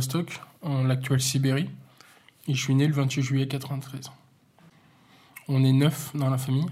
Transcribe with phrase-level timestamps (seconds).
[0.00, 1.68] Vladivostok, en l'actuelle Sibérie.
[2.48, 4.10] Et je suis né le 28 juillet 93.
[5.48, 6.66] On est neuf dans la famille.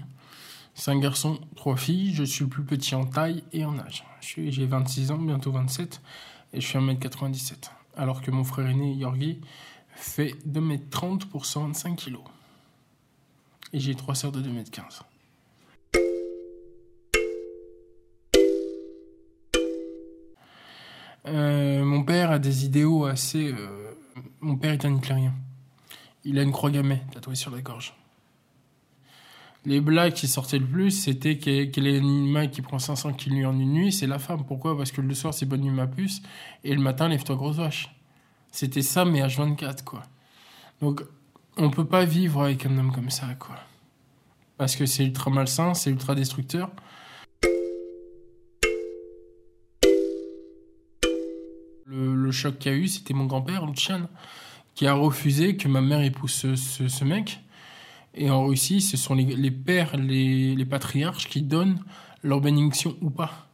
[0.73, 2.13] Cinq garçons, trois filles.
[2.15, 4.03] Je suis le plus petit en taille et en âge.
[4.21, 6.01] J'ai 26 ans, bientôt 27,
[6.53, 7.69] et je suis 1m97.
[7.95, 9.39] Alors que mon frère aîné, Yorgi,
[9.95, 12.17] fait 2m30 pour 125 kg.
[13.73, 15.01] Et j'ai trois sœurs de 2m15.
[21.29, 23.51] Euh, mon père a des idéaux assez.
[23.51, 23.91] Euh,
[24.41, 25.33] mon père est un hitlérien.
[26.23, 27.93] Il a une croix gammée tatouée sur la gorge.
[29.65, 33.59] Les blagues qui sortaient le plus, c'était quel est l'animal qui prend 500 kilos en
[33.59, 34.45] une nuit C'est la femme.
[34.45, 34.77] Pourquoi?
[34.77, 36.21] Parce que le soir, c'est bonne nuit ma puce,
[36.63, 37.93] et le matin, lève-toi grosse vache.
[38.51, 40.03] C'était ça, mais H24, quoi.
[40.81, 41.03] Donc,
[41.57, 43.55] on peut pas vivre avec un homme comme ça, quoi.
[44.57, 46.71] Parce que c'est ultra malsain, c'est ultra destructeur.
[52.29, 54.07] Le, choc qu'il y a eu, c'était mon grand-père, Lucian,
[54.75, 57.39] qui a refusé que ma mère épouse ce, mec.
[58.13, 61.79] Et en Russie, ce sont les, pères, les, patriarches qui donnent
[62.21, 63.47] leur bénédiction ou pas.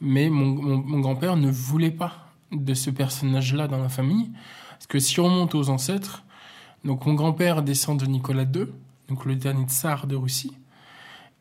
[0.00, 4.30] Mais mon, grand-père ne voulait pas de ce personnage-là dans la famille.
[4.70, 6.24] Parce que si on remonte aux ancêtres,
[6.84, 8.66] donc mon grand-père descend de Nicolas II,
[9.08, 10.56] donc le dernier tsar de Russie.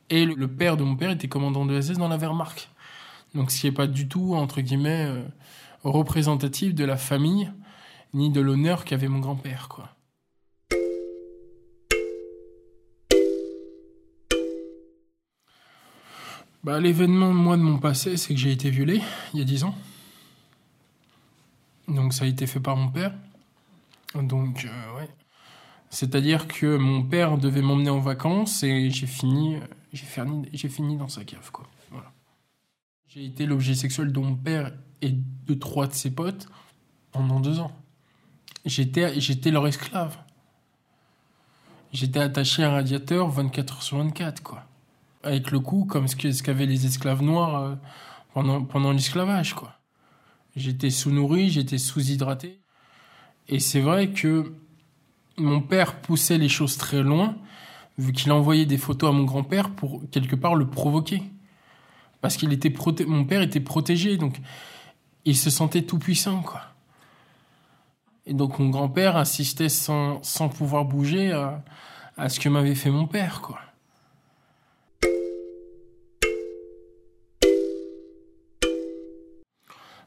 [0.09, 2.69] Et le, père de mon père était commandant de SS dans la Wehrmacht.
[3.35, 5.23] Donc ce qui n'est pas du tout, entre guillemets, euh,
[5.83, 7.51] représentatif de la famille
[8.13, 9.89] ni de l'honneur qu'avait mon grand-père, quoi.
[16.63, 19.01] Bah, l'événement, moi, de mon passé, c'est que j'ai été violé
[19.33, 19.75] il y a dix ans.
[21.87, 23.13] Donc, ça a été fait par mon père.
[24.13, 25.09] Donc, euh, ouais.
[25.89, 29.57] C'est-à-dire que mon père devait m'emmener en vacances et j'ai fini,
[29.93, 31.65] j'ai fini, j'ai fini dans sa cave, quoi.
[33.09, 34.71] J'ai été l'objet sexuel de mon père
[35.01, 36.47] et de trois de ses potes
[37.11, 37.71] pendant deux ans.
[38.65, 39.09] J'étais,
[39.49, 40.15] leur esclave.
[41.91, 44.63] J'étais attaché à un radiateur 24 heures sur 24, quoi.
[45.23, 47.75] Avec le coup, comme ce, qu'avaient les esclaves noirs euh,
[48.35, 49.79] pendant, pendant l'esclavage, quoi.
[50.55, 52.59] J'étais sous-nourri, j'étais sous-hydraté.
[53.47, 54.53] Et c'est vrai que
[55.35, 57.35] mon père poussait les choses très loin,
[57.97, 61.23] vu qu'il envoyait des photos à mon grand-père pour quelque part le provoquer.
[62.21, 62.73] Parce qu'il était
[63.05, 64.39] mon père était protégé, donc
[65.25, 66.61] il se sentait tout puissant, quoi.
[68.25, 70.21] Et donc mon grand-père insistait sans,
[70.55, 71.63] pouvoir bouger à,
[72.17, 73.59] à ce que m'avait fait mon père, quoi.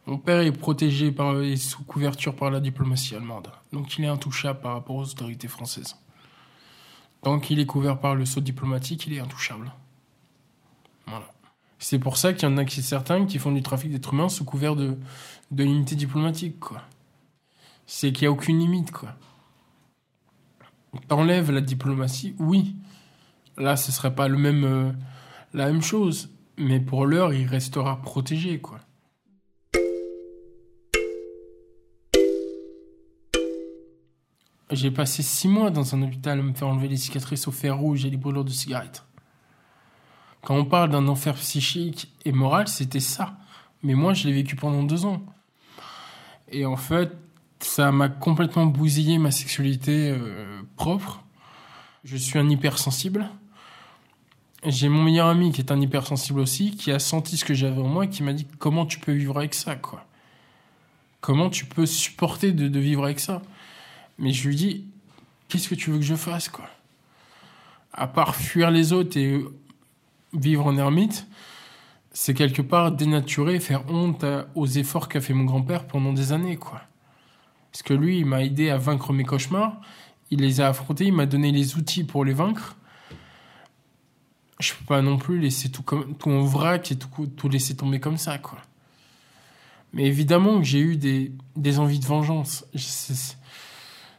[0.06, 4.08] Mon père est protégé par, et sous couverture par la diplomatie allemande, donc il est
[4.08, 5.96] intouchable par rapport aux autorités françaises.
[7.22, 9.72] Tant qu'il est couvert par le sceau diplomatique, il est intouchable.
[11.82, 14.28] C'est pour ça qu'il y en a qui certains qui font du trafic d'êtres humains
[14.28, 14.96] sous couvert de,
[15.50, 16.80] de l'unité diplomatique, quoi.
[17.86, 19.16] C'est qu'il n'y a aucune limite, quoi.
[21.08, 22.76] T'enlèves la diplomatie, oui.
[23.58, 24.92] Là, ce serait pas le même, euh,
[25.54, 26.30] la même chose.
[26.56, 28.78] Mais pour l'heure, il restera protégé, quoi.
[34.70, 37.76] J'ai passé six mois dans un hôpital à me faire enlever les cicatrices au fer
[37.76, 39.04] rouge et les brûlures de cigarettes.
[40.44, 43.36] Quand on parle d'un enfer psychique et moral, c'était ça.
[43.82, 45.22] Mais moi, je l'ai vécu pendant deux ans.
[46.48, 47.12] Et en fait,
[47.60, 51.22] ça m'a complètement bousillé ma sexualité euh, propre.
[52.04, 53.28] Je suis un hypersensible.
[54.64, 57.80] J'ai mon meilleur ami qui est un hypersensible aussi, qui a senti ce que j'avais
[57.80, 60.04] en moi, et qui m'a dit comment tu peux vivre avec ça, quoi?
[61.20, 63.42] Comment tu peux supporter de vivre avec ça?
[64.18, 64.84] Mais je lui dis,
[65.48, 66.68] qu'est-ce que tu veux que je fasse, quoi?
[67.92, 69.44] À part fuir les autres et
[70.32, 71.26] vivre en ermite,
[72.12, 74.24] c'est quelque part dénaturer, faire honte
[74.54, 76.82] aux efforts qu'a fait mon grand-père pendant des années, quoi.
[77.70, 79.80] Parce que lui, il m'a aidé à vaincre mes cauchemars,
[80.30, 82.76] il les a affrontés, il m'a donné les outils pour les vaincre.
[84.60, 87.74] Je peux pas non plus laisser tout, comme, tout en vrac et tout, tout laisser
[87.74, 88.58] tomber comme ça, quoi.
[89.92, 92.64] Mais évidemment que j'ai eu des, des envies de vengeance.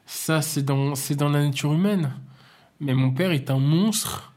[0.06, 2.13] Ça, c'est dans, c'est dans la nature humaine.
[2.80, 4.32] Mais mon père est un monstre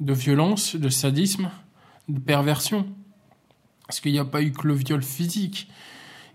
[0.00, 1.50] de violence, de sadisme,
[2.08, 2.86] de perversion.
[3.86, 5.68] Parce qu'il n'y a pas eu que le viol physique?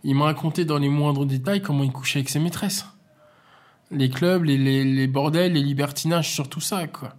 [0.04, 2.86] Il m'a raconté dans les moindres détails comment il couchait avec ses maîtresses.
[3.92, 7.16] Les clubs, les, bordels, les libertinages sur tout ça, quoi.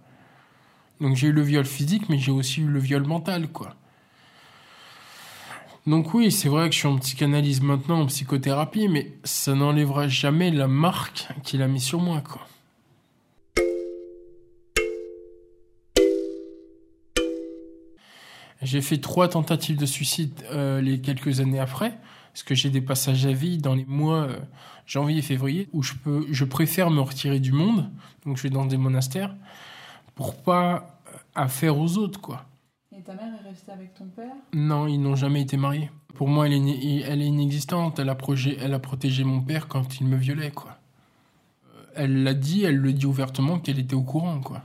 [1.01, 3.75] Donc j'ai eu le viol physique, mais j'ai aussi eu le viol mental, quoi.
[5.87, 10.07] Donc oui, c'est vrai que je suis en psychanalyse maintenant, en psychothérapie, mais ça n'enlèvera
[10.07, 12.41] jamais la marque qu'il a mis sur moi, quoi.
[18.61, 21.97] J'ai fait trois tentatives de suicide euh, les quelques années après,
[22.31, 24.39] parce que j'ai des passages à vie dans les mois euh,
[24.85, 27.89] janvier et février où je peux, je préfère me retirer du monde,
[28.25, 29.35] donc je vais dans des monastères
[30.15, 30.99] pour pas
[31.35, 32.45] affaire aux autres, quoi.
[32.97, 34.31] Et ta mère est restée avec ton père?
[34.53, 35.91] Non, ils n'ont jamais été mariés.
[36.13, 37.99] Pour moi, elle est, elle est inexistante.
[37.99, 40.77] Elle a, progé- elle a protégé mon père quand il me violait, quoi.
[41.75, 44.61] Euh, Elle l'a dit, elle le dit ouvertement qu'elle était au courant, quoi.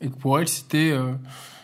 [0.00, 1.12] Et que pour elle, c'était, euh,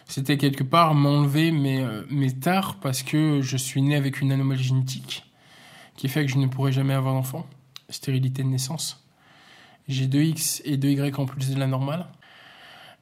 [0.08, 4.32] c'était quelque part m'enlever mes, euh, mes tares parce que je suis né avec une
[4.32, 5.24] anomalie génétique
[5.96, 7.46] qui fait que je ne pourrai jamais avoir d'enfant.
[7.90, 9.04] Stérilité de naissance.
[9.86, 12.06] J'ai 2 X et 2 Y en plus de la normale.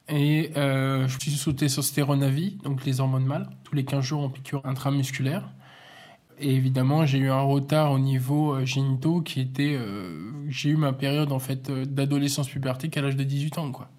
[0.08, 4.04] Et euh, je suis sous testostérone à vie, donc les hormones mâles, tous les 15
[4.04, 5.48] jours en piqûre intramusculaire.
[6.38, 9.74] Et évidemment, j'ai eu un retard au niveau euh, génitaux qui était.
[9.78, 13.90] euh, j'ai eu ma période en fait d'adolescence puberté qu'à l'âge de 18 ans, quoi.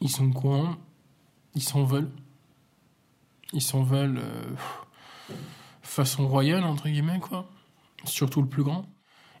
[0.00, 0.76] Ils sont au courant
[1.54, 2.10] Ils s'en veulent.
[3.52, 4.54] Ils s'en veulent euh,
[5.82, 7.48] façon royale, entre guillemets, quoi.
[8.04, 8.84] Surtout le plus grand.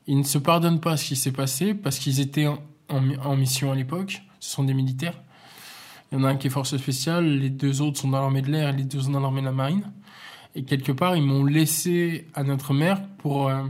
[0.06, 2.58] Ils ne se pardonnent pas ce qui s'est passé parce qu'ils étaient en,
[2.88, 4.22] en- en mission à l'époque.
[4.40, 5.20] Ce sont des militaires.
[6.10, 8.42] Il y en a un qui est force spéciale, les deux autres sont dans l'armée
[8.42, 9.92] de l'air et les deux sont dans l'armée de la marine.
[10.56, 13.48] Et quelque part, ils m'ont laissé à notre mère pour.
[13.48, 13.64] euh,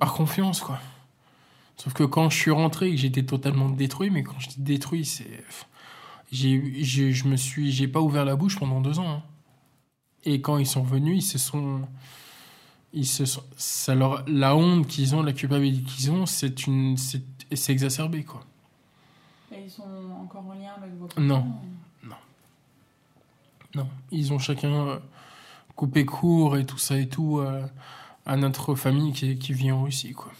[0.00, 0.80] par confiance, quoi.
[1.76, 5.44] Sauf que quand je suis rentré j'étais totalement détruit, mais quand je dis détruit, c'est.
[6.32, 9.08] J'ai, j'ai- je me suis, j'ai pas ouvert la bouche pendant deux ans.
[9.08, 9.22] hein.
[10.24, 11.82] Et quand ils sont venus, ils se sont,
[12.92, 16.96] ils se sont, ça leur, la honte qu'ils ont, la culpabilité qu'ils ont, c'est une,
[16.96, 17.22] c'est,
[17.54, 18.40] c'est exacerbé quoi.
[19.52, 19.84] Et ils sont
[20.20, 21.42] encore en lien avec vos Non.
[21.42, 21.62] parents
[23.76, 24.98] Non, ils ont chacun euh,
[25.76, 27.64] coupé court et tout ça et tout euh,
[28.24, 30.32] à notre famille qui, qui vit en Russie quoi.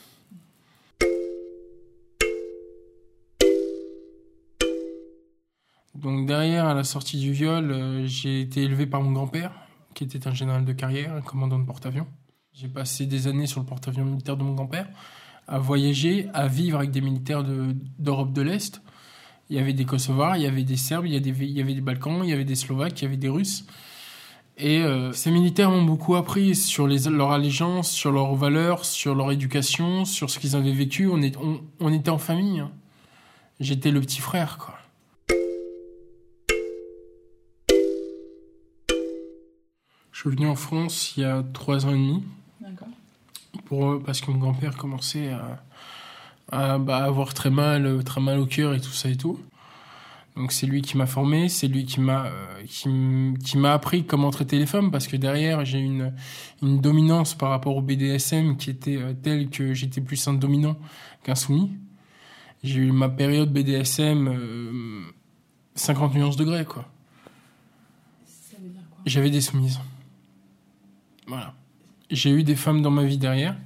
[6.07, 9.51] Donc derrière, à la sortie du viol, euh, j'ai été élevé par mon grand-père,
[9.93, 12.07] qui était un général de carrière, un commandant de porte-avions.
[12.53, 14.87] J'ai passé des années sur le porte-avions militaire de mon grand-père,
[15.49, 18.81] à voyager, à vivre avec des militaires de- d'Europe de, l'Est.
[19.51, 22.21] Il y avait des Kosovars, il y avait des Serbes, il y, avait des Balkans,
[22.23, 23.67] il y avait des Slovaques, il y avait des Russes.
[24.59, 29.33] Et euh, ces militaires m'ont beaucoup appris sur leur allégeance, sur leurs valeurs, sur leur
[29.33, 31.09] éducation, sur ce qu'ils avaient vécu.
[31.09, 31.21] On,
[31.81, 32.61] on était en famille.
[32.61, 32.71] hein.
[33.59, 34.75] J'étais le petit frère, quoi.
[40.17, 42.25] Je suis venu en France il y a trois ans et demi
[42.63, 42.89] D'accord.
[43.67, 45.63] pour, euh, parce que mon grand-père commençait à,
[46.51, 49.39] à, bah, avoir très mal, euh, très mal au cœur et tout ça et tout.
[50.35, 54.31] Donc c'est lui qui m'a formé, c'est lui qui m'a euh, qui, m'a appris comment
[54.31, 56.15] traiter les femmes parce que derrière j'ai une
[56.63, 60.79] une dominance par rapport au BDSM qui était euh, telle que j'étais plus un dominant
[61.25, 61.73] qu'un soumis.
[62.65, 65.03] J'ai eu ma période BDSM euh,
[65.75, 66.89] 50 nuances degrés quoi?
[69.05, 69.79] J'avais des soumises.
[71.27, 71.55] Voilà.
[72.11, 73.57] J'ai eu des femmes dans ma vie derrière,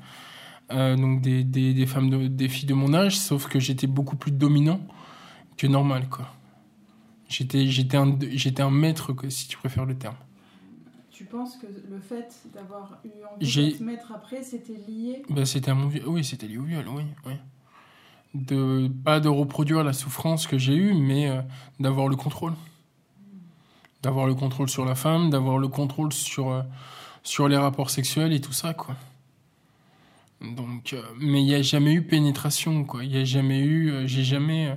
[0.73, 3.87] euh, donc des, des, des femmes, de, des filles de mon âge, sauf que j'étais
[3.87, 4.81] beaucoup plus dominant
[5.57, 6.27] que normal, quoi.
[7.29, 10.17] J'étais, j'étais un, j'étais un maître, quoi, si tu préfères le terme.
[11.13, 15.23] Tu penses que le fait d'avoir eu envie J'ai- de te mettre après, c'était lié?
[15.29, 16.05] Ben, c'était à mon viol.
[16.09, 17.35] Oui, c'était lié au viol, oui, oui.
[18.33, 21.43] De, pas de reproduire la souffrance que j'ai eue, mais euh,
[21.79, 22.55] d'avoir le contrôle.
[24.03, 26.63] D'avoir le contrôle sur la femme, d'avoir le contrôle sur, euh,
[27.23, 28.97] sur les rapports sexuels et tout ça, quoi.
[30.41, 33.05] Donc, euh, mais il n'y a jamais eu pénétration, quoi.
[33.05, 34.75] Il n'y a jamais eu, euh, j'ai jamais, euh,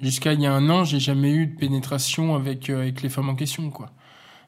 [0.00, 3.28] jusqu'à il y a un an, j'ai jamais eu de pénétration avec, avec les femmes
[3.28, 3.92] en question, quoi.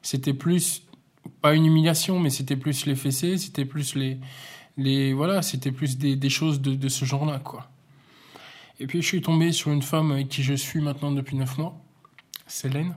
[0.01, 0.83] C'était plus,
[1.41, 4.17] pas une humiliation, mais c'était plus les fessées, c'était plus les,
[4.77, 7.69] les, voilà, c'était plus des, des choses de, de ce genre-là, quoi.
[8.79, 11.57] Et puis je suis tombé sur une femme avec qui je suis maintenant depuis neuf
[11.57, 11.79] mois,
[12.45, 12.95] Célène,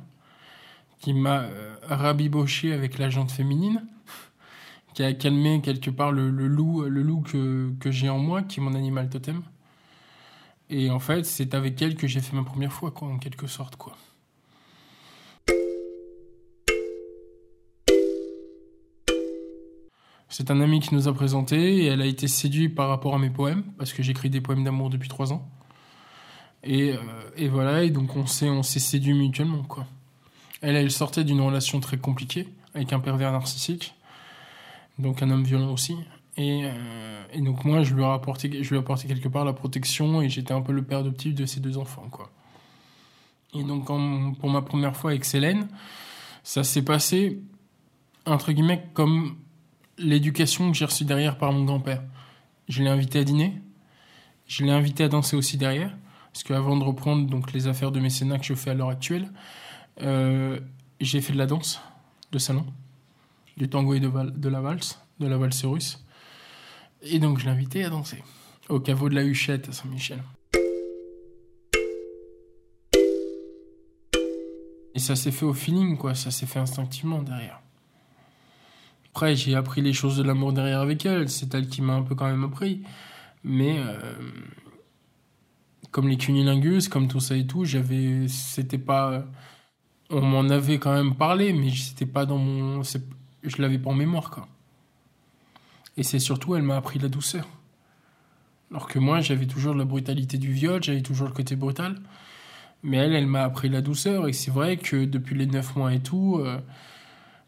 [1.00, 1.46] qui m'a
[1.88, 3.86] rabiboché avec la jante féminine,
[4.94, 8.60] qui a calmé quelque part le, loup, le loup que, que j'ai en moi, qui
[8.60, 9.42] est mon animal totem.
[10.68, 13.46] Et en fait, c'est avec elle que j'ai fait ma première fois, quoi, en quelque
[13.46, 13.96] sorte, quoi.
[20.28, 23.18] C'est un ami qui nous a présenté et elle a été séduite par rapport à
[23.18, 25.48] mes poèmes, parce que j'écris des poèmes d'amour depuis trois ans.
[26.62, 26.98] Et, euh,
[27.36, 29.86] et voilà, et donc on s'est, on s'est séduit mutuellement, quoi.
[30.60, 33.94] Elle, elle sortait d'une relation très compliquée, avec un pervers narcissique,
[35.00, 35.96] donc un homme violent aussi.
[36.36, 40.22] Et, euh, donc moi, je lui, ai apporté, je lui apporté quelque part la protection,
[40.22, 42.30] et j'étais un peu le père adoptif de ces deux enfants, quoi.
[43.52, 43.86] Et donc
[44.38, 45.68] pour ma première fois avec Célène,
[46.44, 47.40] ça s'est passé,
[48.24, 49.36] entre guillemets, comme
[49.98, 52.02] l'éducation que j'ai reçue derrière par mon grand-père.
[52.68, 53.60] Je l'ai invité à dîner.
[54.46, 55.96] Je l'ai invité à danser aussi derrière,
[56.32, 59.30] parce qu'avant de reprendre donc les affaires de mécénat que je fais à l'heure actuelle,
[60.02, 60.58] euh,
[61.00, 61.80] j'ai fait de la danse
[62.32, 62.66] de salon,
[63.56, 64.08] du tango et de,
[64.48, 66.04] la valse, de la valse russe.
[67.02, 68.22] Et donc je invité à danser
[68.68, 70.22] au caveau de la Huchette à Saint-Michel.
[74.94, 76.14] Et ça s'est fait au feeling, quoi.
[76.14, 77.60] Ça s'est fait instinctivement derrière.
[79.12, 81.28] Après, j'ai appris les choses de l'amour derrière avec elle.
[81.28, 82.82] C'est elle qui m'a un peu quand même appris.
[83.42, 83.98] Mais euh,
[85.90, 89.24] comme les cunilingus, comme tout ça et tout, j'avais, c'était pas,
[90.10, 92.82] on m'en avait quand même parlé, mais c'était pas dans mon,
[93.42, 94.48] je l'avais pas en mémoire quoi.
[95.96, 97.46] Et c'est surtout, elle m'a appris la douceur.
[98.70, 102.00] Alors que moi, j'avais toujours la brutalité du viol, j'avais toujours le côté brutal.
[102.82, 104.28] Mais elle, elle m'a appris la douceur.
[104.28, 106.60] Et c'est vrai que depuis les neuf mois et tout, euh,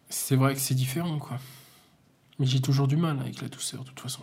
[0.08, 1.38] c'est vrai que c'est différent, quoi.
[2.38, 4.22] Mais j'ai toujours du mal avec la douceur, de toute façon.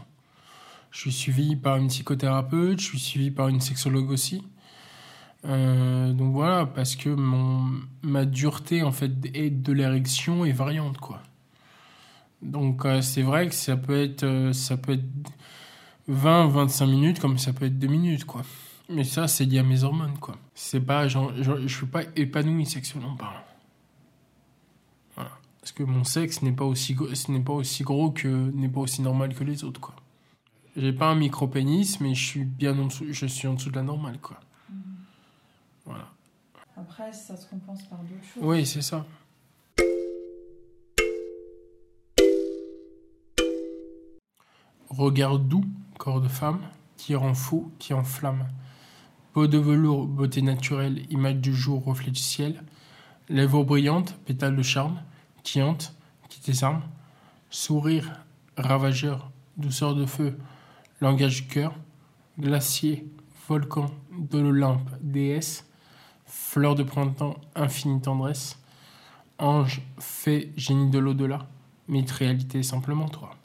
[0.91, 4.43] Je suis suivi par une psychothérapeute, je suis suivi par une sexologue aussi.
[5.45, 7.71] Euh, donc voilà, parce que mon,
[8.01, 11.21] ma dureté en fait de l'érection est variante quoi.
[12.41, 15.03] Donc euh, c'est vrai que ça peut être ça peut être
[16.07, 18.43] 20 25 minutes comme ça peut être 2 minutes quoi.
[18.89, 20.35] Mais ça, c'est lié à mes hormones, quoi.
[20.55, 23.43] C'est pas, genre, je suis pas épanoui sexuellement parlant.
[25.13, 25.29] Voilà.
[25.61, 26.97] Parce que mon sexe n'est pas aussi,
[27.29, 29.95] n'est pas aussi gros que, n'est pas aussi normal que les autres, quoi.
[30.75, 33.75] J'ai pas un micro-pénis, mais je suis bien en dessous, je suis en dessous de
[33.75, 34.39] la normale, quoi.
[34.71, 34.75] Mm-hmm.
[35.85, 36.09] Voilà.
[36.75, 38.43] Après, ça se compense par d'autres choses.
[38.43, 39.05] Oui, c'est ça.
[44.89, 45.65] Regard doux,
[45.99, 46.61] corps de femme,
[46.97, 48.47] qui rend fou, qui enflamme.
[49.33, 52.63] Peau de velours, beauté naturelle, image du jour, reflet du ciel.
[53.29, 54.99] Lèvres brillantes, pétales de charme,
[55.43, 55.95] qui hante,
[56.27, 56.81] qui désarme.
[57.51, 58.25] Sourire,
[58.57, 60.39] ravageur, douceur de feu,
[61.01, 61.75] langage du cœur.
[62.39, 63.05] Glacier,
[63.47, 65.69] volcan, de l'Olympe, déesse.
[66.25, 68.59] Fleur de printemps, infinie tendresse.
[69.37, 71.47] Ange, fée, génie de l'au-delà.
[71.87, 73.38] Mythe, réalité, simplement toi.